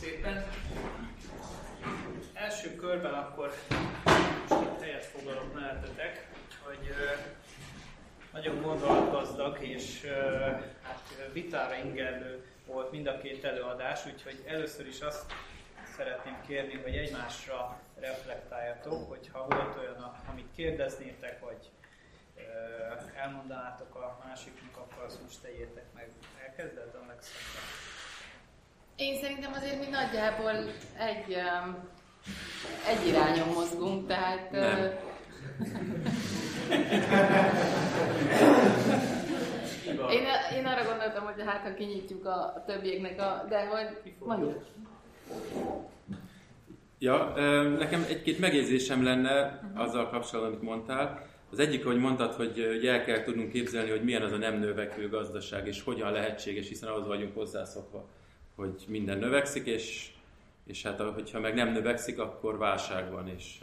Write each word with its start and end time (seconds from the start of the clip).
szépen. 0.00 0.46
Első 2.32 2.74
körben 2.76 3.14
akkor 3.14 3.52
most 4.48 4.80
helyet 4.80 5.04
foglalok 5.04 5.54
mellettetek, 5.54 6.28
hogy 6.62 6.94
nagyon 8.32 8.62
gondolatgazdag 8.62 9.62
és 9.62 10.06
hát 10.82 11.30
vitára 11.32 11.74
ingerlő 11.74 12.46
volt 12.66 12.90
mind 12.90 13.06
a 13.06 13.18
két 13.18 13.44
előadás, 13.44 14.06
úgyhogy 14.06 14.44
először 14.46 14.86
is 14.86 15.00
azt 15.00 15.32
szeretném 15.96 16.36
kérni, 16.46 16.80
hogy 16.82 16.96
egymásra 16.96 17.80
reflektáljatok, 17.98 19.08
hogyha 19.08 19.46
volt 19.48 19.76
olyan, 19.76 20.20
amit 20.30 20.48
kérdeznétek, 20.54 21.40
vagy 21.40 21.70
elmondanátok 23.16 23.94
a 23.94 24.18
másiknak, 24.24 24.76
akkor 24.76 25.04
azt 25.04 25.22
most 25.22 25.40
tegyétek 25.42 25.86
meg. 25.94 26.08
Elkezded, 26.46 26.94
Alexandra? 26.94 27.69
Én 29.00 29.16
szerintem 29.20 29.52
azért 29.52 29.78
mi 29.78 29.86
nagyjából 29.90 30.50
egy, 30.98 31.36
egy 32.88 33.06
irányon 33.08 33.48
mozgunk, 33.48 34.06
tehát... 34.06 34.50
Nem. 34.50 34.68
én, 40.10 40.22
én 40.58 40.66
arra 40.66 40.84
gondoltam, 40.84 41.24
hogy 41.24 41.42
hát 41.46 41.62
ha 41.62 41.74
kinyitjuk 41.74 42.26
a, 42.26 42.64
többieknek 42.66 43.20
a... 43.20 43.44
De 43.48 43.66
hogy 43.66 44.14
mondjuk. 44.18 44.64
Ja, 46.98 47.32
nekem 47.78 48.06
egy-két 48.08 48.38
megjegyzésem 48.38 49.04
lenne 49.04 49.60
azzal 49.74 50.08
kapcsolatban, 50.08 50.52
amit 50.52 50.62
mondtál. 50.62 51.26
Az 51.50 51.58
egyik, 51.58 51.84
hogy 51.84 51.98
mondtad, 51.98 52.34
hogy 52.34 52.86
el 52.86 53.04
kell 53.04 53.22
tudnunk 53.22 53.52
képzelni, 53.52 53.90
hogy 53.90 54.04
milyen 54.04 54.22
az 54.22 54.32
a 54.32 54.36
nem 54.36 54.58
növekvő 54.58 55.08
gazdaság, 55.08 55.66
és 55.66 55.82
hogyan 55.82 56.12
lehetséges, 56.12 56.68
hiszen 56.68 56.88
ahhoz 56.88 57.06
vagyunk 57.06 57.34
hozzászokva, 57.34 58.08
hogy 58.60 58.84
minden 58.88 59.18
növekszik, 59.18 59.66
és, 59.66 60.10
és 60.66 60.82
hát 60.82 61.00
hogyha 61.00 61.40
meg 61.40 61.54
nem 61.54 61.72
növekszik, 61.72 62.18
akkor 62.18 62.58
válság 62.58 63.10
van, 63.10 63.28
és, 63.28 63.58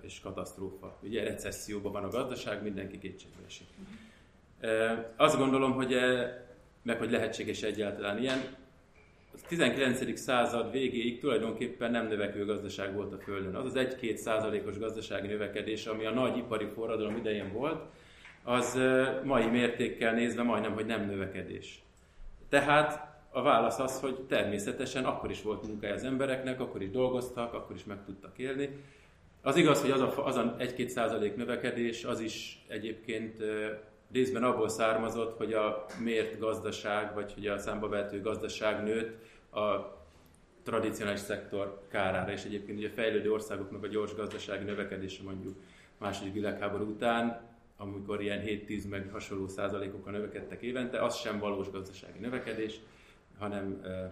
és 0.00 0.20
katasztrófa. 0.20 0.98
Ugye 1.02 1.24
recesszióban 1.24 1.92
van 1.92 2.04
a 2.04 2.08
gazdaság, 2.08 2.62
mindenki 2.62 2.98
kétségbe 2.98 3.42
esik. 3.46 3.66
Azt 5.16 5.38
gondolom, 5.38 5.72
hogy 5.72 5.96
meg 6.82 6.98
hogy 6.98 7.10
lehetséges 7.10 7.62
egyáltalán 7.62 8.18
ilyen, 8.18 8.38
a 9.34 9.46
19. 9.48 10.18
század 10.18 10.70
végéig 10.70 11.20
tulajdonképpen 11.20 11.90
nem 11.90 12.06
növekvő 12.06 12.44
gazdaság 12.44 12.94
volt 12.94 13.12
a 13.12 13.18
Földön. 13.18 13.54
Az 13.54 13.64
az 13.64 13.86
1-2 14.00 14.14
százalékos 14.14 14.78
gazdasági 14.78 15.26
növekedés, 15.26 15.86
ami 15.86 16.04
a 16.04 16.10
nagy 16.10 16.36
ipari 16.36 16.66
forradalom 16.74 17.16
idején 17.16 17.52
volt, 17.52 17.82
az 18.42 18.78
mai 19.24 19.46
mértékkel 19.46 20.14
nézve 20.14 20.42
majdnem, 20.42 20.72
hogy 20.72 20.86
nem 20.86 21.06
növekedés. 21.06 21.82
Tehát 22.48 23.11
a 23.32 23.42
válasz 23.42 23.78
az, 23.78 24.00
hogy 24.00 24.14
természetesen 24.14 25.04
akkor 25.04 25.30
is 25.30 25.42
volt 25.42 25.66
munkája 25.66 25.94
az 25.94 26.04
embereknek, 26.04 26.60
akkor 26.60 26.82
is 26.82 26.90
dolgoztak, 26.90 27.54
akkor 27.54 27.76
is 27.76 27.84
meg 27.84 28.04
tudtak 28.04 28.38
élni. 28.38 28.68
Az 29.42 29.56
igaz, 29.56 29.80
hogy 29.80 29.90
az 29.90 30.00
a, 30.00 30.26
az 30.26 30.36
a 30.36 30.56
1-2 30.58 30.86
százalék 30.86 31.36
növekedés, 31.36 32.04
az 32.04 32.20
is 32.20 32.64
egyébként 32.68 33.42
részben 34.12 34.44
abból 34.44 34.68
származott, 34.68 35.36
hogy 35.36 35.52
a 35.52 35.86
mért 36.04 36.38
gazdaság, 36.38 37.14
vagy 37.14 37.32
hogy 37.32 37.46
a 37.46 37.58
számba 37.58 37.88
vehető 37.88 38.20
gazdaság 38.20 38.82
nőtt 38.82 39.24
a 39.54 40.00
tradicionális 40.62 41.20
szektor 41.20 41.82
kárára, 41.88 42.32
és 42.32 42.44
egyébként 42.44 42.78
ugye 42.78 42.88
a 42.88 42.92
fejlődő 42.94 43.32
országoknak 43.32 43.84
a 43.84 43.86
gyors 43.86 44.14
gazdasági 44.14 44.64
növekedése 44.64 45.22
mondjuk 45.22 45.56
második 45.98 46.32
világháború 46.32 46.84
után, 46.84 47.50
amikor 47.76 48.22
ilyen 48.22 48.42
7-10 48.46 48.88
meg 48.88 49.08
hasonló 49.12 49.48
százalékokkal 49.48 50.12
növekedtek 50.12 50.62
évente, 50.62 51.04
az 51.04 51.16
sem 51.16 51.38
valós 51.38 51.70
gazdasági 51.70 52.18
növekedés, 52.18 52.80
hanem, 53.42 53.80
eh, 53.84 54.10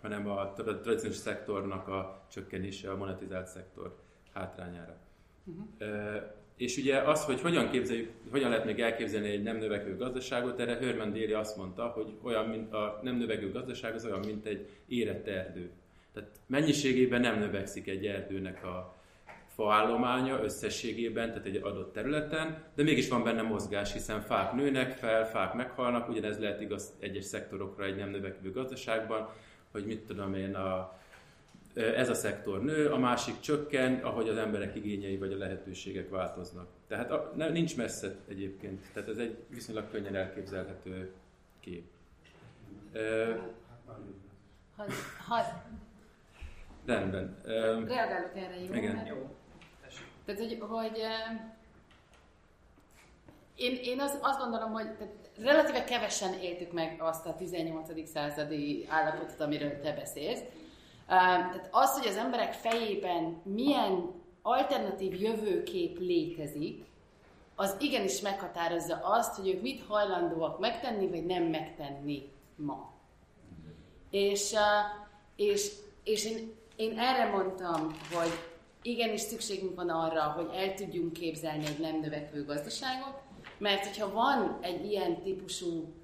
hanem 0.00 0.28
a 0.28 0.52
tradicionális 0.52 1.16
szektornak 1.16 1.88
a 1.88 2.26
csökkenése 2.30 2.90
a 2.90 2.96
monetizált 2.96 3.46
szektor 3.46 3.96
hátrányára. 4.32 4.96
Uh-huh. 5.44 5.66
Eh, 5.78 6.22
és 6.56 6.76
ugye 6.76 6.98
az, 6.98 7.24
hogy 7.24 7.40
hogyan, 7.40 7.70
képzeljük, 7.70 8.10
hogyan 8.30 8.50
lehet 8.50 8.64
még 8.64 8.80
elképzelni 8.80 9.28
egy 9.28 9.42
nem 9.42 9.56
növekvő 9.56 9.96
gazdaságot, 9.96 10.60
erre 10.60 10.76
Herman 10.76 11.12
Déli 11.12 11.32
azt 11.32 11.56
mondta, 11.56 11.86
hogy 11.86 12.14
olyan, 12.22 12.48
mint 12.48 12.72
a 12.72 13.00
nem 13.02 13.16
növekvő 13.16 13.52
gazdaság 13.52 13.94
az 13.94 14.04
olyan, 14.04 14.20
mint 14.26 14.46
egy 14.46 14.68
érett 14.86 15.26
erdő. 15.26 15.70
Tehát 16.12 16.30
mennyiségében 16.46 17.20
nem 17.20 17.38
növekszik 17.38 17.88
egy 17.88 18.06
erdőnek 18.06 18.64
a 18.64 18.97
faállománya 19.58 20.42
összességében, 20.42 21.28
tehát 21.28 21.46
egy 21.46 21.56
adott 21.56 21.92
területen, 21.92 22.62
de 22.74 22.82
mégis 22.82 23.08
van 23.08 23.22
benne 23.22 23.42
mozgás, 23.42 23.92
hiszen 23.92 24.20
fák 24.20 24.52
nőnek 24.52 24.92
fel, 24.92 25.28
fák 25.28 25.54
meghalnak, 25.54 26.08
ugyanez 26.08 26.38
lehet 26.38 26.60
igaz 26.60 26.92
egyes 26.98 27.24
szektorokra 27.24 27.84
egy 27.84 27.96
nem 27.96 28.10
növekvő 28.10 28.52
gazdaságban, 28.52 29.28
hogy 29.70 29.86
mit 29.86 30.06
tudom 30.06 30.34
én, 30.34 30.54
a 30.54 30.96
ez 31.74 32.08
a 32.08 32.14
szektor 32.14 32.62
nő, 32.62 32.88
a 32.88 32.98
másik 32.98 33.40
csökken, 33.40 33.94
ahogy 33.94 34.28
az 34.28 34.36
emberek 34.36 34.74
igényei 34.74 35.16
vagy 35.16 35.32
a 35.32 35.36
lehetőségek 35.36 36.10
változnak. 36.10 36.68
Tehát 36.88 37.10
a, 37.10 37.32
ne, 37.36 37.48
nincs 37.48 37.76
messze 37.76 38.14
egyébként, 38.28 38.86
tehát 38.92 39.08
ez 39.08 39.18
egy 39.18 39.36
viszonylag 39.48 39.90
könnyen 39.90 40.14
elképzelhető 40.14 41.12
kép. 41.60 41.84
Ha, 44.76 44.84
ha... 45.26 45.62
Rendben. 46.86 47.36
Reagálok 47.44 48.36
erre, 48.36 48.60
jó? 48.60 48.74
Igen. 48.74 49.06
Jó. 49.06 49.36
Tehát, 50.28 50.42
hogy, 50.42 50.58
hogy 50.68 51.02
én, 53.56 53.78
én 53.82 54.00
azt, 54.00 54.18
azt 54.20 54.38
gondolom, 54.38 54.72
hogy 54.72 54.90
tehát 54.96 55.14
relatíve 55.38 55.84
kevesen 55.84 56.40
éltük 56.40 56.72
meg 56.72 56.96
azt 57.00 57.26
a 57.26 57.34
18. 57.34 58.08
századi 58.08 58.86
állapotot, 58.88 59.40
amiről 59.40 59.80
te 59.80 59.92
beszélsz, 59.92 60.40
tehát 61.06 61.68
az, 61.70 61.98
hogy 61.98 62.06
az 62.06 62.16
emberek 62.16 62.52
fejében 62.52 63.40
milyen 63.44 64.10
alternatív 64.42 65.20
jövőkép 65.20 65.98
létezik, 65.98 66.84
az 67.54 67.76
igenis 67.80 68.20
meghatározza 68.20 69.00
azt, 69.02 69.36
hogy 69.36 69.48
ők 69.48 69.62
mit 69.62 69.84
hajlandóak 69.88 70.58
megtenni, 70.58 71.08
vagy 71.08 71.26
nem 71.26 71.42
megtenni 71.42 72.30
ma. 72.56 72.92
És, 74.10 74.54
és, 75.36 75.72
és 76.04 76.24
én, 76.24 76.54
én 76.76 76.98
erre 76.98 77.30
mondtam, 77.30 77.96
hogy 78.12 78.57
igenis 78.82 79.20
szükségünk 79.20 79.74
van 79.74 79.88
arra, 79.88 80.22
hogy 80.22 80.48
el 80.54 80.74
tudjunk 80.74 81.12
képzelni 81.12 81.66
egy 81.66 81.78
nem 81.78 82.00
növekvő 82.00 82.44
gazdaságot, 82.44 83.20
mert 83.58 83.86
hogyha 83.86 84.12
van 84.12 84.58
egy 84.62 84.84
ilyen 84.90 85.22
típusú 85.22 85.94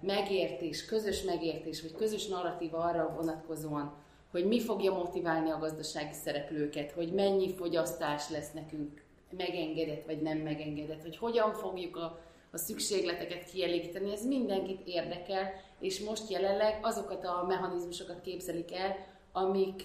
megértés, 0.00 0.84
közös 0.84 1.22
megértés, 1.22 1.82
vagy 1.82 1.94
közös 1.94 2.26
narratíva 2.26 2.78
arra 2.78 3.14
vonatkozóan, 3.16 3.92
hogy 4.30 4.46
mi 4.46 4.60
fogja 4.60 4.92
motiválni 4.92 5.50
a 5.50 5.58
gazdasági 5.58 6.12
szereplőket, 6.12 6.92
hogy 6.92 7.12
mennyi 7.12 7.54
fogyasztás 7.54 8.30
lesz 8.30 8.52
nekünk 8.52 9.02
megengedett 9.36 10.04
vagy 10.04 10.22
nem 10.22 10.38
megengedett, 10.38 11.02
hogy 11.02 11.16
hogyan 11.16 11.52
fogjuk 11.52 11.96
a, 11.96 12.20
a 12.52 12.56
szükségleteket 12.56 13.44
kielégíteni, 13.44 14.12
ez 14.12 14.26
mindenkit 14.26 14.86
érdekel, 14.86 15.52
és 15.80 16.00
most 16.00 16.30
jelenleg 16.30 16.78
azokat 16.82 17.24
a 17.24 17.44
mechanizmusokat 17.48 18.20
képzelik 18.20 18.74
el, 18.74 18.96
amik, 19.32 19.82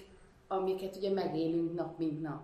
amiket 0.52 0.96
ugye 0.96 1.10
megélünk 1.10 1.74
nap 1.74 1.98
mint 1.98 2.22
nap. 2.22 2.40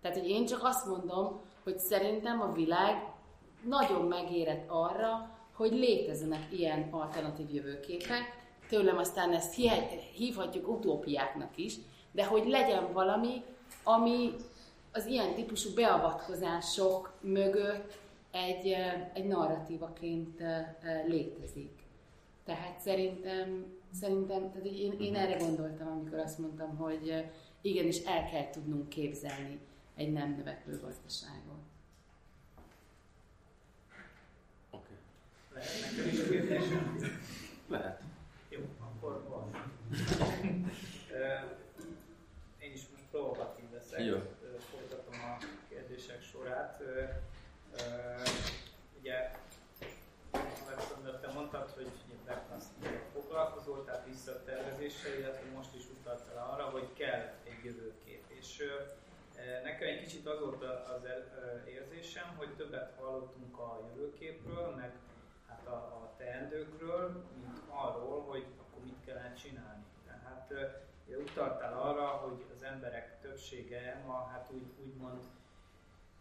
Tehát, 0.00 0.18
hogy 0.18 0.28
én 0.28 0.46
csak 0.46 0.60
azt 0.62 0.86
mondom, 0.86 1.40
hogy 1.62 1.78
szerintem 1.78 2.40
a 2.40 2.52
világ 2.52 3.12
nagyon 3.68 4.06
megérett 4.06 4.64
arra, 4.68 5.30
hogy 5.54 5.72
léteznek 5.72 6.46
ilyen 6.52 6.88
alternatív 6.90 7.54
jövőképek, 7.54 8.38
tőlem 8.68 8.98
aztán 8.98 9.32
ezt 9.32 9.54
hívhatjuk 10.14 10.68
utópiáknak 10.68 11.56
is, 11.56 11.74
de 12.12 12.26
hogy 12.26 12.48
legyen 12.48 12.92
valami, 12.92 13.42
ami 13.84 14.34
az 14.92 15.06
ilyen 15.06 15.34
típusú 15.34 15.74
beavatkozások 15.74 17.12
mögött 17.20 17.98
egy, 18.30 18.76
egy 19.12 19.26
narratívaként 19.26 20.42
létezik. 21.06 21.80
Tehát 22.44 22.78
szerintem, 22.78 23.66
szerintem 24.00 24.50
tehát 24.50 24.66
én, 24.66 24.96
én 25.00 25.14
erre 25.14 25.36
gondoltam, 25.36 25.88
amikor 25.88 26.18
azt 26.18 26.38
mondtam, 26.38 26.76
hogy 26.76 27.24
igenis 27.60 27.98
el 27.98 28.30
kell 28.30 28.50
tudnunk 28.50 28.88
képzelni 28.88 29.58
egy 29.94 30.12
nem 30.12 30.34
növekvő 30.36 30.80
gazdaságot. 30.80 31.60
Oké. 34.70 34.92
Okay. 35.50 36.48
Lehet 36.48 36.80
Lehet 37.66 38.02
akkor 39.00 39.28
van. 39.28 39.72
Én 42.58 42.72
is 42.72 42.80
most 42.90 43.04
provokatív 43.10 43.64
leszek, 43.72 44.04
Jó. 44.04 44.18
folytatom 44.70 45.20
a 45.20 45.38
kérdések 45.68 46.22
sorát. 46.22 46.82
Ugye, 49.00 49.32
Alexander, 50.66 51.20
te 51.20 51.32
mondtad, 51.32 51.70
hogy 51.70 51.90
backplastic 52.26 52.86
foglalkozol, 53.12 53.84
tehát 53.84 54.06
visszatervezéssel, 54.06 55.18
illetve 55.18 55.50
most 55.56 55.74
is 55.74 55.82
jövőkép. 57.64 58.24
És 58.28 58.62
nekem 59.62 59.88
egy 59.88 60.02
kicsit 60.02 60.26
az 60.26 60.40
volt 60.40 60.62
az 60.64 61.06
érzésem, 61.66 62.34
hogy 62.36 62.48
többet 62.56 62.94
hallottunk 62.98 63.58
a 63.58 63.80
jövőképről, 63.88 64.74
meg 64.76 64.92
hát 65.48 65.66
a, 65.66 65.72
a 65.72 66.14
teendőkről, 66.16 67.24
mint 67.34 67.58
arról, 67.68 68.22
hogy 68.22 68.44
kellene 69.10 69.34
csinálni. 69.34 69.84
Tehát 70.06 70.52
utaltál 71.18 71.80
arra, 71.80 72.06
hogy 72.06 72.44
az 72.56 72.62
emberek 72.62 73.20
többsége 73.20 74.02
ma 74.06 74.28
hát 74.32 74.50
úgy, 74.52 74.66
úgymond 74.84 75.22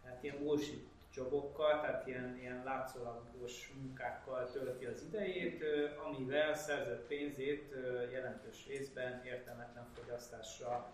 hát 0.05 0.23
ilyen 0.23 0.37
bullshit 0.37 0.87
jobokkal, 1.15 1.81
tehát 1.81 2.07
ilyen, 2.07 2.37
ilyen 2.41 2.63
látszólagos 2.63 3.71
munkákkal 3.81 4.51
tölti 4.51 4.85
az 4.85 5.03
idejét, 5.03 5.63
amivel 6.05 6.53
szerzett 6.55 7.07
pénzét 7.07 7.73
jelentős 8.11 8.67
részben 8.67 9.25
értelmetlen 9.25 9.87
fogyasztásra 9.93 10.93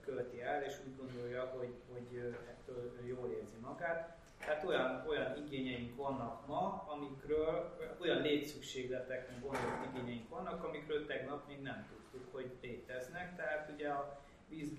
költi 0.00 0.40
el, 0.40 0.62
és 0.62 0.74
úgy 0.86 0.96
gondolja, 0.96 1.44
hogy, 1.44 1.74
hogy 1.92 2.34
ettől 2.48 2.92
jól 3.04 3.30
érzi 3.30 3.56
magát. 3.60 4.16
Tehát 4.38 4.64
olyan, 4.64 5.04
olyan 5.08 5.36
igényeink 5.36 5.96
vannak 5.96 6.46
ma, 6.46 6.84
amikről, 6.88 7.76
olyan 8.00 8.22
létszükségletek, 8.22 9.30
meg 9.30 9.40
gondolat 9.40 9.86
igényeink 9.94 10.28
vannak, 10.28 10.64
amikről 10.64 11.06
tegnap 11.06 11.46
még 11.46 11.62
nem 11.62 11.86
tudtuk, 11.88 12.32
hogy 12.32 12.50
léteznek. 12.60 13.36
Tehát 13.36 13.70
ugye 13.74 13.88
a 13.88 14.20
víz, 14.48 14.78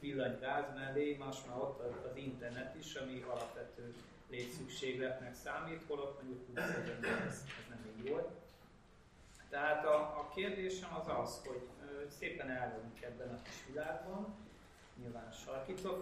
villany, 0.00 0.38
gáz 0.40 0.74
mellé 0.74 1.16
most 1.16 1.46
már 1.46 1.56
ott 1.56 2.04
az 2.04 2.16
internet 2.16 2.74
is, 2.74 2.94
ami 2.94 3.24
alapvető 3.28 3.94
létszükségletnek 4.30 5.34
számít, 5.34 5.82
holott 5.88 6.22
mondjuk 6.22 6.46
20 6.46 6.58
ez, 6.58 6.74
ez 7.28 7.44
nem 7.68 7.92
így 7.96 8.10
volt. 8.10 8.45
Tehát 9.48 9.84
a, 9.84 9.96
a 9.96 10.28
kérdésem 10.34 10.96
az 11.00 11.08
az, 11.22 11.46
hogy 11.46 11.68
ö, 11.82 12.08
szépen 12.08 12.50
elvonunk 12.50 13.02
ebben 13.02 13.28
a 13.28 13.42
kis 13.42 13.66
világban, 13.66 14.34
nyilván 15.00 15.32
sarkítva 15.32 16.00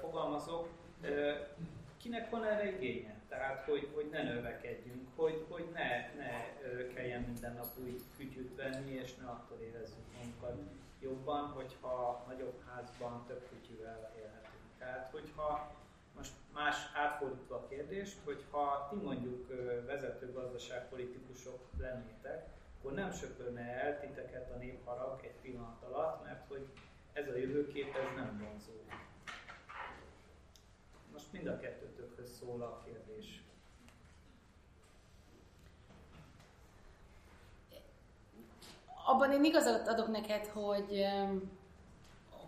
fogalmazok, 0.00 0.68
ö, 1.02 1.32
kinek 1.96 2.30
van 2.30 2.44
erre 2.44 2.76
igénye? 2.76 3.16
Tehát, 3.28 3.64
hogy, 3.64 3.88
hogy 3.94 4.08
ne 4.10 4.22
növekedjünk, 4.22 5.08
hogy, 5.16 5.44
hogy 5.48 5.68
ne, 5.72 6.14
ne 6.16 6.46
kelljen 6.94 7.22
minden 7.22 7.52
nap 7.52 7.66
új 7.82 7.96
kütyűt 8.16 8.56
venni, 8.56 8.92
és 8.92 9.14
ne 9.14 9.26
attól 9.26 9.58
érezzük 9.60 10.04
magunkat 10.16 10.56
jobban, 11.00 11.46
hogyha 11.46 12.24
nagyobb 12.28 12.62
házban 12.68 13.24
több 13.26 13.48
kütyűvel 13.48 14.12
élhetünk. 14.16 14.62
Tehát, 14.78 15.10
hogyha 15.10 15.70
most 16.18 16.32
más 16.52 16.76
átfordítva 16.94 17.54
a 17.56 17.66
kérdést, 17.68 18.18
hogy 18.24 18.44
ha 18.50 18.88
ti 18.90 18.96
mondjuk 18.96 19.48
vezető 19.86 20.32
gazdaságpolitikusok 20.32 21.58
lennétek, 21.78 22.46
akkor 22.78 22.92
nem 22.92 23.12
söpörne 23.12 23.60
el 23.60 24.00
titeket 24.00 24.50
a 24.50 24.56
népharag 24.56 25.20
egy 25.24 25.40
pillanat 25.42 25.82
alatt, 25.82 26.24
mert 26.24 26.48
hogy 26.48 26.66
ez 27.12 27.28
a 27.28 27.36
jövőkép 27.36 27.94
ez 27.94 28.16
nem 28.16 28.38
vonzó. 28.38 28.72
Most 31.12 31.32
mind 31.32 31.46
a 31.46 31.58
kettőtökhöz 31.58 32.36
szól 32.38 32.62
a 32.62 32.82
kérdés. 32.84 33.42
Abban 39.06 39.32
én 39.32 39.44
igazat 39.44 39.88
adok 39.88 40.08
neked, 40.08 40.46
hogy 40.46 41.06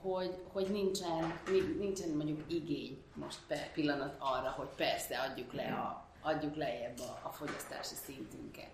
hogy, 0.02 0.34
hogy 0.52 0.66
nincsen, 0.70 1.40
nincsen 1.78 2.08
mondjuk 2.08 2.40
igény 2.46 3.02
most 3.14 3.38
per 3.46 3.72
pillanat 3.72 4.14
arra, 4.18 4.54
hogy 4.56 4.68
persze 4.76 5.18
adjuk 5.18 5.52
le 5.52 5.62
a, 5.62 6.04
adjuk 6.22 6.56
lejjebb 6.56 6.98
a, 6.98 7.26
a 7.28 7.30
fogyasztási 7.30 7.94
szintünket. 7.94 8.70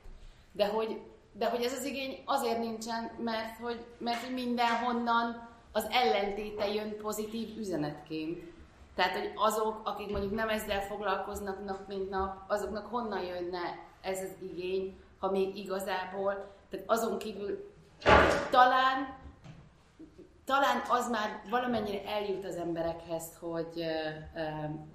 De 0.52 0.66
hogy, 0.66 1.00
de 1.32 1.50
hogy 1.50 1.62
ez 1.62 1.72
az 1.72 1.84
igény 1.84 2.22
azért 2.24 2.58
nincsen, 2.58 3.10
mert 3.18 3.58
hogy, 3.58 3.84
mert 3.98 4.24
hogy 4.24 4.34
mindenhonnan 4.34 5.48
az 5.72 5.86
ellentéte 5.90 6.68
jön 6.72 6.96
pozitív 6.96 7.58
üzenetként. 7.58 8.54
Tehát, 8.94 9.16
hogy 9.16 9.32
azok, 9.34 9.80
akik 9.84 10.10
mondjuk 10.10 10.34
nem 10.34 10.48
ezzel 10.48 10.80
foglalkoznak 10.80 11.64
nap 11.64 11.88
mint 11.88 12.10
nap, 12.10 12.50
azoknak 12.50 12.86
honnan 12.86 13.22
jönne 13.22 13.78
ez 14.00 14.18
az 14.20 14.34
igény, 14.42 15.00
ha 15.18 15.30
még 15.30 15.56
igazából, 15.56 16.54
tehát 16.70 16.90
azon 16.90 17.18
kívül 17.18 17.72
talán 18.50 19.24
talán 20.46 20.82
az 20.88 21.08
már 21.10 21.42
valamennyire 21.50 22.04
eljut 22.04 22.44
az 22.44 22.56
emberekhez, 22.56 23.36
hogy, 23.40 23.84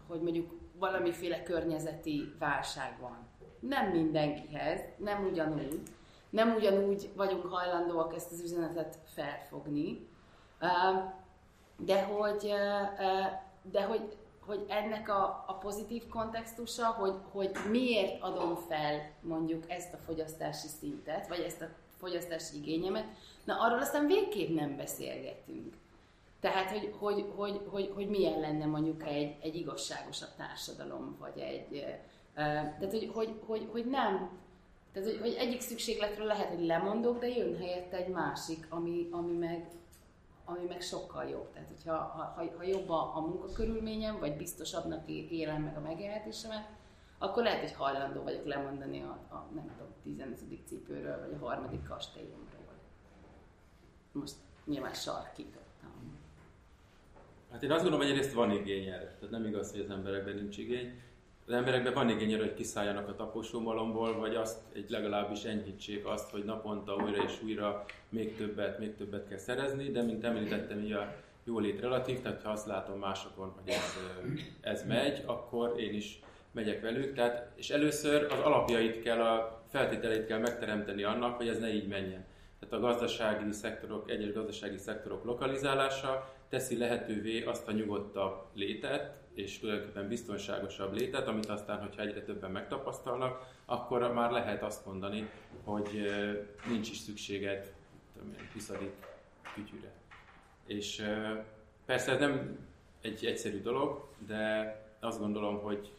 hogy 0.08 0.22
mondjuk 0.22 0.60
valamiféle 0.80 1.44
környezeti 1.44 2.36
válság 2.40 2.98
van. 3.00 3.30
Nem 3.60 3.88
mindenkihez, 3.88 4.82
nem 4.98 5.26
ugyanúgy. 5.26 5.82
Nem 6.30 6.56
ugyanúgy 6.56 7.10
vagyunk 7.16 7.46
hajlandóak 7.46 8.16
ezt 8.16 8.32
az 8.32 8.42
üzenetet 8.42 9.00
felfogni, 9.14 10.08
de 11.78 12.04
hogy, 12.04 12.54
de 13.72 13.84
hogy, 13.84 14.18
hogy 14.46 14.66
ennek 14.68 15.10
a, 15.10 15.44
a 15.48 15.54
pozitív 15.54 16.08
kontextusa, 16.08 16.86
hogy, 16.86 17.16
hogy 17.32 17.52
miért 17.70 18.22
adom 18.22 18.56
fel 18.56 19.12
mondjuk 19.22 19.72
ezt 19.72 19.94
a 19.94 19.98
fogyasztási 20.06 20.68
szintet, 20.68 21.28
vagy 21.28 21.40
ezt 21.40 21.62
a 21.62 21.68
fogyasztási 22.02 22.58
igényemet, 22.58 23.06
Na, 23.44 23.60
arról 23.60 23.80
aztán 23.80 24.08
végképp 24.08 24.56
nem 24.56 24.76
beszélgetünk. 24.76 25.74
Tehát, 26.40 26.72
hogy, 26.72 26.96
hogy, 27.00 27.26
hogy, 27.36 27.62
hogy, 27.70 27.92
hogy 27.96 28.10
milyen 28.10 28.40
lenne 28.40 28.66
mondjuk 28.66 29.08
egy, 29.08 29.36
egy 29.42 29.56
igazságosabb 29.56 30.36
társadalom, 30.38 31.18
vagy 31.20 31.40
egy... 31.40 31.86
Tehát, 32.34 32.92
hogy, 32.92 33.12
hogy, 33.14 33.40
hogy, 33.46 33.68
hogy 33.72 33.86
nem... 33.86 34.40
Tehát, 34.94 35.10
hogy, 35.10 35.20
hogy 35.20 35.34
egyik 35.34 35.62
szükségletről 35.62 36.26
lehet, 36.26 36.48
hogy 36.48 36.66
lemondok, 36.66 37.20
de 37.20 37.28
jön 37.28 37.58
helyette 37.58 37.98
egy 37.98 38.08
másik, 38.08 38.66
ami, 38.70 39.08
ami, 39.12 39.34
meg, 39.34 39.68
ami 40.46 40.66
meg 40.68 40.82
sokkal 40.82 41.24
jobb. 41.24 41.52
Tehát, 41.54 41.68
hogyha 41.68 41.96
ha, 41.96 42.44
ha 42.58 42.64
jobb 42.64 42.90
a, 42.90 43.16
a 43.16 43.20
munkakörülményem, 43.20 44.20
vagy 44.20 44.38
biztosabbnak 44.38 45.08
élem 45.08 45.62
meg 45.62 45.78
a 45.78 45.82
megélhetésemet, 45.82 46.68
akkor 47.22 47.44
lehet, 47.44 47.60
hogy 47.60 47.74
hajlandó 47.74 48.24
vagyok 48.24 48.46
lemondani 48.46 49.02
a, 49.02 49.18
a 49.36 49.50
nem 49.54 49.72
tudom, 49.78 49.94
15. 50.04 50.40
cipőről, 50.66 51.20
vagy 51.20 51.34
a 51.34 51.46
harmadik 51.46 51.88
kastélyomról 51.88 52.62
most 54.12 54.36
nyilván 54.66 54.94
sarkítottam. 54.94 56.20
Hát 57.52 57.64
én 57.64 57.72
azt 57.72 57.82
gondolom, 57.82 58.06
hogy 58.06 58.16
egyrészt 58.16 58.34
van 58.34 58.52
igény 58.52 58.88
erre. 58.88 59.16
Tehát 59.16 59.30
nem 59.30 59.46
igaz, 59.46 59.72
hogy 59.72 59.80
az 59.80 59.90
emberekben 59.90 60.36
nincs 60.36 60.58
igény. 60.58 61.02
Az 61.48 61.54
emberekben 61.54 61.94
van 61.94 62.10
igény 62.10 62.32
erre, 62.32 62.44
hogy 62.44 62.54
kiszálljanak 62.54 63.08
a 63.08 63.16
taposómalomból, 63.16 64.20
vagy 64.20 64.36
azt 64.36 64.60
egy 64.74 64.90
legalábbis 64.90 65.44
enyhítsék 65.44 66.06
azt, 66.06 66.30
hogy 66.30 66.46
naponta 66.46 66.96
újra 66.96 67.24
és 67.24 67.42
újra 67.44 67.86
még 68.10 68.36
többet, 68.36 68.80
még 68.80 68.96
többet 68.96 69.28
kell 69.28 69.38
szerezni, 69.38 69.92
de 69.92 70.02
mint 70.02 70.24
említettem, 70.24 70.80
így 70.80 70.92
a 70.92 71.16
jólét 71.44 71.80
relatív, 71.80 72.22
tehát 72.22 72.42
ha 72.42 72.50
azt 72.50 72.66
látom 72.66 73.00
másokon, 73.00 73.54
hogy 73.60 73.74
ez, 73.74 73.98
ez 74.62 74.88
megy, 74.88 75.24
akkor 75.26 75.80
én 75.80 75.94
is 75.94 76.20
megyek 76.52 76.82
velük. 76.82 77.14
Tehát, 77.14 77.52
és 77.56 77.70
először 77.70 78.24
az 78.24 78.40
alapjait 78.40 79.02
kell, 79.02 79.22
a 79.22 79.64
feltételeit 79.70 80.26
kell 80.26 80.40
megteremteni 80.40 81.04
annak, 81.04 81.38
hogy 81.38 81.48
ez 81.48 81.60
ne 81.60 81.74
így 81.74 81.88
menjen 81.88 82.26
tehát 82.62 82.76
a 82.76 82.88
gazdasági 82.88 83.52
szektorok, 83.52 84.10
egyes 84.10 84.34
gazdasági 84.34 84.78
szektorok 84.78 85.24
lokalizálása 85.24 86.34
teszi 86.50 86.78
lehetővé 86.78 87.44
azt 87.44 87.68
a 87.68 87.72
nyugodtabb 87.72 88.46
létet, 88.54 89.20
és 89.34 89.60
tulajdonképpen 89.60 90.08
biztonságosabb 90.08 90.94
létet, 90.94 91.28
amit 91.28 91.46
aztán, 91.46 91.80
hogyha 91.80 92.02
egyre 92.02 92.22
többen 92.22 92.52
megtapasztalnak, 92.52 93.48
akkor 93.66 94.14
már 94.14 94.32
lehet 94.32 94.64
azt 94.64 94.86
mondani, 94.86 95.30
hogy 95.64 96.12
nincs 96.68 96.90
is 96.90 96.98
szükséged 96.98 97.74
20. 98.54 98.72
kütyűre. 99.54 99.92
És 100.66 101.06
persze 101.86 102.12
ez 102.12 102.20
nem 102.20 102.58
egy 103.02 103.26
egyszerű 103.26 103.62
dolog, 103.62 104.08
de 104.28 104.76
azt 105.00 105.20
gondolom, 105.20 105.60
hogy 105.60 105.92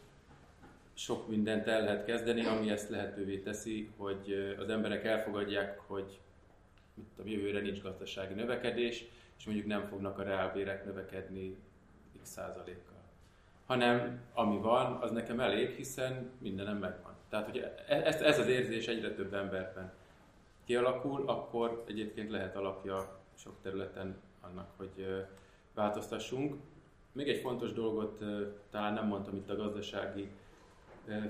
sok 0.93 1.27
mindent 1.27 1.67
el 1.67 1.83
lehet 1.83 2.05
kezdeni, 2.05 2.45
ami 2.45 2.69
ezt 2.69 2.89
lehetővé 2.89 3.37
teszi, 3.37 3.89
hogy 3.97 4.55
az 4.59 4.69
emberek 4.69 5.05
elfogadják, 5.05 5.79
hogy 5.79 6.19
mint 6.93 7.19
a 7.19 7.21
jövőre 7.25 7.59
nincs 7.59 7.81
gazdasági 7.81 8.33
növekedés, 8.33 9.05
és 9.37 9.45
mondjuk 9.45 9.67
nem 9.67 9.87
fognak 9.87 10.19
a 10.19 10.23
reálbérek 10.23 10.85
növekedni 10.85 11.57
x 12.21 12.29
százalékkal. 12.29 13.01
Hanem 13.65 14.21
ami 14.33 14.57
van, 14.57 14.93
az 15.01 15.11
nekem 15.11 15.39
elég, 15.39 15.69
hiszen 15.69 16.31
mindenem 16.37 16.77
megvan. 16.77 17.15
Tehát, 17.29 17.45
hogy 17.49 17.57
e- 17.57 18.01
ez, 18.05 18.21
ez 18.21 18.39
az 18.39 18.47
érzés 18.47 18.87
egyre 18.87 19.13
több 19.13 19.33
emberben 19.33 19.93
kialakul, 20.65 21.23
akkor 21.27 21.83
egyébként 21.87 22.29
lehet 22.29 22.55
alapja 22.55 23.19
sok 23.35 23.55
területen 23.61 24.15
annak, 24.41 24.69
hogy 24.77 25.25
változtassunk. 25.73 26.55
Még 27.11 27.27
egy 27.27 27.39
fontos 27.39 27.73
dolgot 27.73 28.23
talán 28.69 28.93
nem 28.93 29.07
mondtam 29.07 29.35
itt 29.35 29.49
a 29.49 29.55
gazdasági 29.55 30.29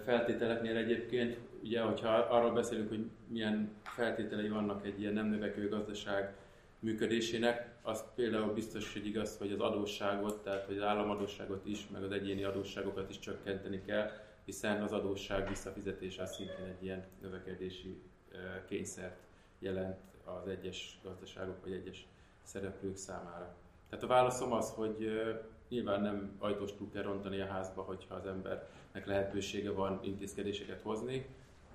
feltételeknél 0.03 0.77
egyébként, 0.77 1.38
ugye, 1.63 1.82
hogyha 1.82 2.10
arról 2.10 2.51
beszélünk, 2.51 2.89
hogy 2.89 3.06
milyen 3.27 3.72
feltételei 3.84 4.50
vannak 4.50 4.86
egy 4.86 5.00
ilyen 5.00 5.13
nem 5.13 5.27
növekvő 5.27 5.70
gazdaság 5.70 6.36
működésének, 6.80 7.72
az 7.82 8.03
például 8.15 8.53
biztos, 8.53 8.94
hogy 8.94 9.06
igaz, 9.06 9.38
hogy 9.38 9.51
az 9.51 9.60
adósságot, 9.60 10.44
tehát 10.44 10.65
hogy 10.65 10.77
az 10.77 10.84
államadósságot 10.84 11.65
is, 11.65 11.88
meg 11.92 12.03
az 12.03 12.12
egyéni 12.12 12.44
adósságokat 12.44 13.10
is 13.10 13.20
csökkenteni 13.20 13.82
kell, 13.86 14.12
hiszen 14.46 14.82
az 14.82 14.92
adósság 14.92 15.48
visszafizetése 15.48 16.25
szintén 16.25 16.65
egy 16.65 16.84
ilyen 16.84 17.06
növekedési 17.22 18.01
kényszert 18.68 19.18
jelent 19.60 20.00
az 20.24 20.48
egyes 20.48 21.00
gazdaságok 21.03 21.63
vagy 21.63 21.72
egyes 21.72 22.08
szereplők 22.44 22.96
számára. 22.96 23.56
Tehát 23.89 24.03
a 24.03 24.08
válaszom 24.08 24.51
az, 24.51 24.70
hogy 24.70 25.12
nyilván 25.74 26.01
nem 26.01 26.36
ajtóstól 26.39 26.89
kell 26.94 27.03
rontani 27.03 27.39
a 27.39 27.46
házba, 27.46 27.82
hogyha 27.82 28.15
az 28.15 28.25
embernek 28.25 29.06
lehetősége 29.06 29.72
van 29.72 30.00
intézkedéseket 30.03 30.82
hozni, 30.82 31.25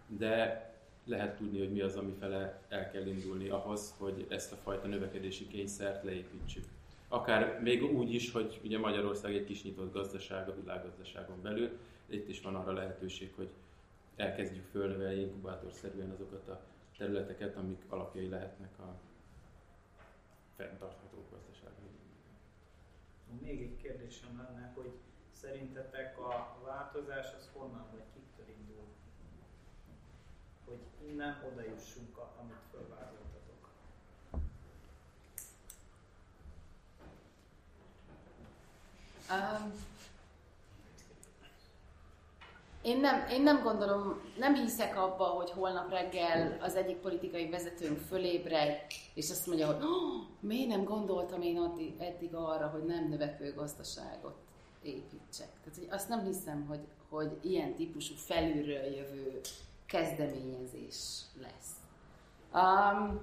de 0.07 0.67
lehet 1.05 1.37
tudni, 1.37 1.59
hogy 1.59 1.73
mi 1.73 1.81
az, 1.81 1.97
ami 1.97 2.15
fele 2.19 2.63
el 2.69 2.91
kell 2.91 3.07
indulni 3.07 3.49
ahhoz, 3.49 3.95
hogy 3.99 4.27
ezt 4.29 4.53
a 4.53 4.57
fajta 4.57 4.87
növekedési 4.87 5.47
kényszert 5.47 6.05
leépítsük. 6.05 6.65
Akár 7.09 7.61
még 7.63 7.83
úgy 7.83 8.15
is, 8.15 8.33
hogy 8.33 8.61
ugye 8.65 8.79
Magyarország 8.79 9.35
egy 9.35 9.45
kis 9.45 9.63
nyitott 9.63 9.93
gazdaság 9.93 10.49
a 10.49 10.55
világgazdaságon 10.61 11.43
belül, 11.43 11.79
itt 12.07 12.29
is 12.29 12.41
van 12.41 12.55
arra 12.55 12.73
lehetőség, 12.73 13.33
hogy 13.37 13.49
elkezdjük 14.17 14.65
fölnövelni 14.71 15.21
inkubátorszerűen 15.21 16.11
azokat 16.11 16.49
a 16.49 16.61
területeket, 16.99 17.57
amik 17.57 17.83
alapjai 17.89 18.29
lehetnek 18.29 18.79
a 18.79 18.95
fenntartható 20.57 21.19
gazdaságnak. 23.29 23.41
Még 23.41 23.63
egy 23.63 23.77
kérdésem 23.77 24.37
lenne, 24.37 24.73
hogy 24.75 24.99
szerintetek 25.41 26.19
a 26.19 26.57
változás 26.65 27.27
az 27.39 27.49
honnan 27.53 27.87
vagy 27.91 28.05
kiktől 28.15 28.55
indul? 28.59 28.87
Hogy 30.65 30.81
innen 31.09 31.43
oda 31.53 31.63
jussunk, 31.63 32.17
amit 32.41 32.63
fölvázoltatok. 32.71 33.69
Um, 39.31 39.88
én 42.89 43.01
nem, 43.01 43.27
én 43.31 43.43
nem 43.43 43.63
gondolom, 43.63 44.21
nem 44.39 44.55
hiszek 44.55 44.97
abba, 44.97 45.25
hogy 45.25 45.51
holnap 45.51 45.91
reggel 45.91 46.59
az 46.61 46.75
egyik 46.75 46.97
politikai 46.97 47.49
vezetőnk 47.49 47.99
fölébred, 47.99 48.77
és 49.15 49.31
azt 49.31 49.47
mondja, 49.47 49.67
hogy 49.67 49.83
oh, 49.83 50.27
miért 50.41 50.69
nem 50.69 50.85
gondoltam 50.85 51.43
én 51.43 51.59
addig, 51.59 52.01
eddig 52.01 52.35
arra, 52.35 52.67
hogy 52.67 52.85
nem 52.85 53.09
növekvő 53.09 53.55
gazdaságot 53.55 54.37
építsek. 54.83 55.49
Tehát 55.65 55.79
hogy 55.79 55.89
azt 55.91 56.09
nem 56.09 56.25
hiszem, 56.25 56.67
hogy, 56.69 56.81
hogy 57.09 57.39
ilyen 57.43 57.75
típusú 57.75 58.15
felülről 58.15 58.85
jövő 58.85 59.41
kezdeményezés 59.87 61.21
lesz. 61.41 61.73
Um, 62.55 63.21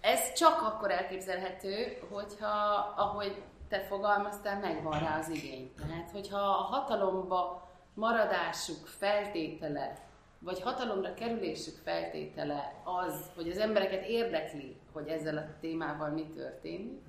ez 0.00 0.32
csak 0.32 0.62
akkor 0.62 0.90
elképzelhető, 0.90 1.98
hogyha, 2.10 2.48
ahogy 2.96 3.42
te 3.68 3.80
fogalmaztál, 3.80 4.60
megvan 4.60 4.98
rá 4.98 5.18
az 5.18 5.28
igény. 5.28 5.72
Tehát, 5.74 6.10
hogyha 6.10 6.38
a 6.38 6.62
hatalomba 6.62 7.65
maradásuk 7.96 8.86
feltétele, 8.86 9.98
vagy 10.38 10.60
hatalomra 10.60 11.14
kerülésük 11.14 11.76
feltétele 11.84 12.82
az, 12.84 13.30
hogy 13.34 13.48
az 13.48 13.58
embereket 13.58 14.06
érdekli, 14.06 14.76
hogy 14.92 15.08
ezzel 15.08 15.36
a 15.36 15.60
témával 15.60 16.10
mi 16.10 16.26
történik, 16.26 17.02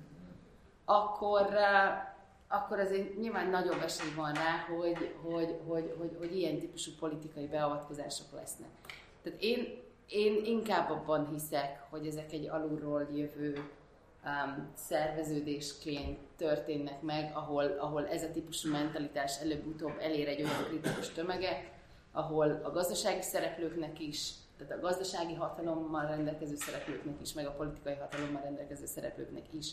akkor, 0.84 1.46
akkor 2.48 2.78
azért 2.78 3.18
nyilván 3.18 3.50
nagyobb 3.50 3.82
esély 3.82 4.14
van 4.16 4.32
rá, 4.32 4.66
hogy, 4.76 5.14
hogy, 5.22 5.60
hogy, 5.66 5.94
hogy, 5.98 6.16
hogy 6.18 6.36
ilyen 6.36 6.58
típusú 6.58 6.90
politikai 6.98 7.46
beavatkozások 7.46 8.32
lesznek. 8.32 8.68
Tehát 9.22 9.42
én, 9.42 9.82
én 10.08 10.44
inkább 10.44 10.90
abban 10.90 11.28
hiszek, 11.32 11.82
hogy 11.90 12.06
ezek 12.06 12.32
egy 12.32 12.48
alulról 12.48 13.08
jövő 13.12 13.70
um, 14.24 14.72
szerveződésként 14.74 16.18
történnek 16.36 17.02
meg, 17.02 17.30
ahol, 17.34 17.64
ahol 17.64 18.08
ez 18.08 18.22
a 18.22 18.30
típusú 18.30 18.70
mentalitás 18.70 19.40
előbb-utóbb 19.40 19.98
elér 20.00 20.28
egy 20.28 20.42
olyan 20.42 20.64
kritikus 20.64 21.08
tömeget, 21.08 21.70
ahol 22.12 22.60
a 22.64 22.70
gazdasági 22.70 23.22
szereplőknek 23.22 24.00
is, 24.00 24.30
tehát 24.56 24.72
a 24.72 24.80
gazdasági 24.80 25.34
hatalommal 25.34 26.06
rendelkező 26.06 26.56
szereplőknek 26.56 27.20
is, 27.20 27.32
meg 27.32 27.46
a 27.46 27.52
politikai 27.52 27.94
hatalommal 27.94 28.42
rendelkező 28.42 28.86
szereplőknek 28.86 29.52
is 29.52 29.70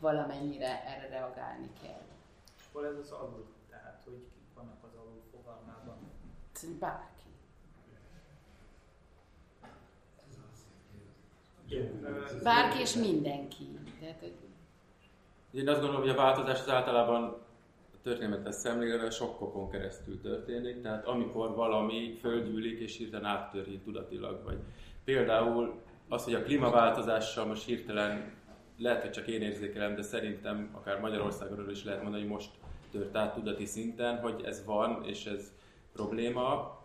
valamennyire 0.00 0.84
erre 0.84 1.08
reagálni 1.08 1.70
kell. 1.82 2.02
Hol 2.72 2.86
ez 2.86 2.96
az 2.96 3.10
alul? 3.10 3.46
Tehát, 3.70 4.02
hogy 4.04 4.14
kik 4.34 4.54
vannak 4.54 4.84
az 4.84 4.90
alul 4.94 5.22
fogalmában? 5.30 5.96
Bárki. 6.78 7.20
Bárki 12.42 12.80
és 12.80 12.94
mindenki. 12.94 13.81
Tehát, 14.02 14.20
hogy... 14.20 14.32
Én 15.60 15.68
azt 15.68 15.80
gondolom, 15.80 16.02
hogy 16.02 16.10
a 16.10 16.14
változás 16.14 16.60
az 16.60 16.68
általában 16.68 17.22
a 17.94 18.00
történetet 18.02 18.52
szemlélve 18.52 19.10
sokkokon 19.10 19.70
keresztül 19.70 20.20
történik, 20.20 20.82
tehát 20.82 21.06
amikor 21.06 21.54
valami 21.54 22.16
földgyűlik 22.20 22.80
és 22.80 22.96
hirtelen 22.96 23.24
áttöri 23.24 23.78
tudatilag, 23.78 24.44
vagy 24.44 24.58
például 25.04 25.80
az, 26.08 26.24
hogy 26.24 26.34
a 26.34 26.42
klímaváltozással 26.42 27.46
most 27.46 27.64
hirtelen 27.64 28.32
lehet, 28.78 29.02
hogy 29.02 29.10
csak 29.10 29.26
én 29.26 29.42
érzékelem, 29.42 29.94
de 29.94 30.02
szerintem 30.02 30.70
akár 30.72 31.00
Magyarországról 31.00 31.70
is 31.70 31.84
lehet 31.84 32.02
mondani, 32.02 32.22
hogy 32.22 32.32
most 32.32 32.50
tört 32.90 33.16
át 33.16 33.34
tudati 33.34 33.64
szinten, 33.64 34.18
hogy 34.18 34.42
ez 34.44 34.64
van, 34.64 35.04
és 35.04 35.26
ez 35.26 35.52
probléma, 35.92 36.78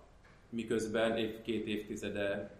miközben 0.49 1.17
év, 1.17 1.41
két 1.41 1.67
évtizede 1.67 2.51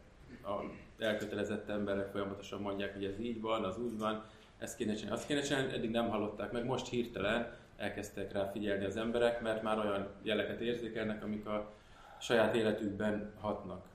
a 0.43 0.85
elkötelezett 0.99 1.69
emberek 1.69 2.11
folyamatosan 2.11 2.61
mondják, 2.61 2.93
hogy 2.93 3.05
ez 3.05 3.19
így 3.19 3.41
van, 3.41 3.63
az 3.63 3.79
úgy 3.79 3.97
van, 3.97 4.25
ezt 4.57 4.77
kéne 4.77 4.93
csinálni, 4.93 5.15
azt 5.15 5.27
kéne 5.27 5.41
csinálni, 5.41 5.73
eddig 5.73 5.89
nem 5.89 6.09
hallották 6.09 6.51
meg, 6.51 6.65
most 6.65 6.87
hirtelen 6.87 7.53
elkezdtek 7.77 8.31
rá 8.31 8.45
figyelni 8.45 8.85
az 8.85 8.97
emberek, 8.97 9.41
mert 9.41 9.61
már 9.61 9.79
olyan 9.79 10.07
jeleket 10.21 10.59
érzékelnek, 10.59 11.23
amik 11.23 11.45
a 11.45 11.73
saját 12.19 12.55
életükben 12.55 13.33
hatnak. 13.39 13.85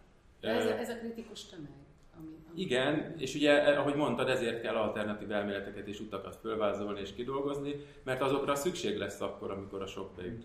Ez, 0.40 0.66
ez 0.66 0.88
a 0.88 0.96
kritikus 0.96 1.46
tömeg. 1.46 1.70
Ami, 2.18 2.28
ami... 2.50 2.60
Igen, 2.60 3.14
és 3.18 3.34
ugye, 3.34 3.52
ahogy 3.52 3.94
mondtad, 3.94 4.28
ezért 4.28 4.60
kell 4.60 4.74
alternatív 4.74 5.32
elméleteket 5.32 5.86
és 5.86 6.00
utakat 6.00 6.36
fölvázolni 6.36 7.00
és 7.00 7.14
kidolgozni, 7.14 7.86
mert 8.02 8.20
azokra 8.20 8.54
szükség 8.54 8.98
lesz 8.98 9.20
akkor, 9.20 9.50
amikor 9.50 9.82
a 9.82 9.86
sok 9.86 10.14
beüt. 10.14 10.44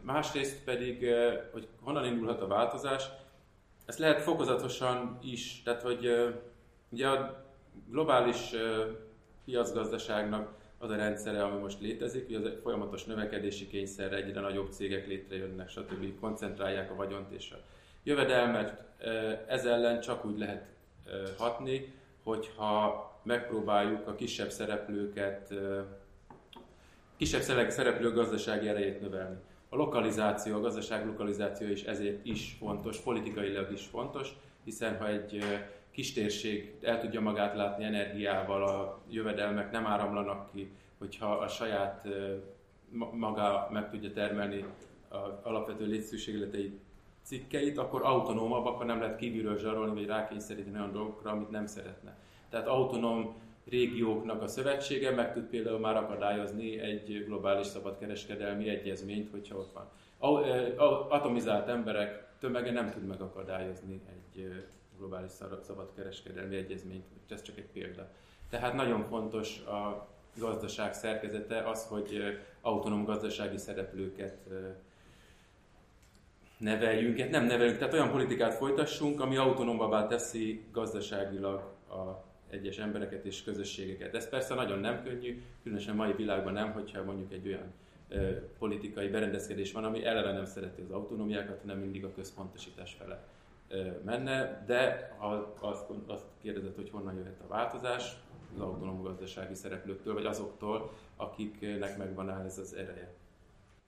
Másrészt 0.00 0.64
pedig, 0.64 1.06
hogy 1.52 1.68
honnan 1.80 2.04
indulhat 2.04 2.40
a 2.40 2.46
változás, 2.46 3.04
ezt 3.86 3.98
lehet 3.98 4.22
fokozatosan 4.22 5.18
is, 5.22 5.62
tehát 5.62 5.82
hogy 5.82 6.32
ugye 6.88 7.08
a 7.08 7.41
globális 7.90 8.54
piacgazdaságnak 9.44 10.60
az 10.78 10.90
a 10.90 10.96
rendszere, 10.96 11.44
ami 11.44 11.60
most 11.60 11.80
létezik, 11.80 12.26
hogy 12.26 12.34
az 12.34 12.52
folyamatos 12.62 13.04
növekedési 13.04 13.66
kényszerre 13.66 14.16
egyre 14.16 14.40
nagyobb 14.40 14.70
cégek 14.70 15.06
létrejönnek, 15.06 15.68
stb. 15.68 16.20
koncentrálják 16.20 16.90
a 16.90 16.94
vagyont 16.94 17.32
és 17.32 17.50
a 17.50 17.56
jövedelmet. 18.02 18.82
Ez 19.46 19.66
ellen 19.66 20.00
csak 20.00 20.24
úgy 20.24 20.38
lehet 20.38 20.66
hatni, 21.36 21.92
hogyha 22.22 23.10
megpróbáljuk 23.22 24.06
a 24.06 24.14
kisebb 24.14 24.50
szereplőket, 24.50 25.54
kisebb 27.16 27.70
szereplő 27.70 28.12
gazdasági 28.12 28.68
erejét 28.68 29.00
növelni. 29.00 29.36
A 29.68 29.76
lokalizáció, 29.76 30.56
a 30.56 30.60
gazdaság 30.60 31.06
lokalizáció 31.06 31.68
is 31.68 31.82
ezért 31.82 32.26
is 32.26 32.56
fontos, 32.58 32.98
politikailag 32.98 33.72
is 33.72 33.86
fontos, 33.86 34.28
hiszen 34.64 34.98
ha 34.98 35.08
egy 35.08 35.44
kis 35.92 36.12
térség 36.12 36.74
el 36.82 37.00
tudja 37.00 37.20
magát 37.20 37.54
látni 37.54 37.84
energiával, 37.84 38.62
a 38.62 39.00
jövedelmek 39.10 39.70
nem 39.70 39.86
áramlanak 39.86 40.50
ki, 40.52 40.70
hogyha 40.98 41.32
a 41.32 41.48
saját 41.48 42.08
maga 43.12 43.68
meg 43.72 43.90
tudja 43.90 44.12
termelni 44.12 44.64
az 45.08 45.32
alapvető 45.42 45.86
létszűségletei 45.86 46.78
cikkeit, 47.22 47.78
akkor 47.78 48.02
autonómabb, 48.04 48.66
akkor 48.66 48.86
nem 48.86 49.00
lehet 49.00 49.16
kívülről 49.16 49.58
zsarolni, 49.58 49.94
vagy 49.94 50.06
rákényszeríteni 50.06 50.76
olyan 50.76 50.92
dolgokra, 50.92 51.30
amit 51.30 51.50
nem 51.50 51.66
szeretne. 51.66 52.16
Tehát 52.48 52.66
autonóm 52.66 53.34
régióknak 53.68 54.42
a 54.42 54.46
szövetsége 54.46 55.10
meg 55.10 55.32
tud 55.32 55.44
például 55.44 55.78
már 55.78 55.96
akadályozni 55.96 56.78
egy 56.78 57.24
globális 57.26 57.66
szabadkereskedelmi 57.66 58.68
egyezményt, 58.68 59.30
hogyha 59.30 59.56
ott 59.56 59.72
van. 59.72 59.88
Atomizált 61.08 61.68
emberek 61.68 62.28
tömege 62.38 62.70
nem 62.70 62.90
tud 62.90 63.06
megakadályozni 63.06 64.00
egy 64.08 64.48
globális 65.02 65.30
szabadkereskedelmi 65.62 66.56
egyezményt, 66.56 67.04
ez 67.28 67.42
csak 67.42 67.58
egy 67.58 67.68
példa. 67.72 68.08
Tehát 68.50 68.74
nagyon 68.74 69.04
fontos 69.04 69.60
a 69.60 70.08
gazdaság 70.36 70.94
szerkezete 70.94 71.68
az, 71.68 71.86
hogy 71.86 72.38
autonóm 72.60 73.04
gazdasági 73.04 73.56
szereplőket 73.56 74.36
neveljünk, 76.56 77.30
nem 77.30 77.44
nevelünk, 77.44 77.78
tehát 77.78 77.92
olyan 77.92 78.10
politikát 78.10 78.54
folytassunk, 78.54 79.20
ami 79.20 79.36
autonómabbá 79.36 80.06
teszi 80.06 80.64
gazdaságilag 80.72 81.58
a 81.88 82.24
egyes 82.50 82.78
embereket 82.78 83.24
és 83.24 83.42
közösségeket. 83.42 84.14
Ez 84.14 84.28
persze 84.28 84.54
nagyon 84.54 84.78
nem 84.78 85.02
könnyű, 85.02 85.42
különösen 85.62 85.96
mai 85.96 86.12
világban 86.12 86.52
nem, 86.52 86.72
hogyha 86.72 87.04
mondjuk 87.04 87.32
egy 87.32 87.46
olyan 87.46 87.72
politikai 88.58 89.08
berendezkedés 89.08 89.72
van, 89.72 89.84
ami 89.84 90.04
eleve 90.04 90.32
nem 90.32 90.44
szereti 90.44 90.80
az 90.80 90.90
autonómiákat, 90.90 91.60
hanem 91.60 91.78
mindig 91.78 92.04
a 92.04 92.12
központosítás 92.14 92.96
fele 92.98 93.24
menne, 94.04 94.64
de 94.66 95.10
ha 95.18 95.54
azt, 95.60 95.84
azt 96.06 96.26
kérdezett, 96.40 96.76
hogy 96.76 96.90
honnan 96.90 97.16
jöhet 97.16 97.40
a 97.40 97.48
változás, 97.48 98.16
az 98.54 98.60
autonóm 98.60 99.02
gazdasági 99.02 99.54
szereplőktől, 99.54 100.14
vagy 100.14 100.26
azoktól, 100.26 100.92
akiknek 101.16 101.98
megvan 101.98 102.30
ez 102.30 102.58
az 102.58 102.74
ereje. 102.74 103.14